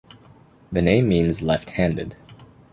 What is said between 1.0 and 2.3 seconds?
means "left-handed".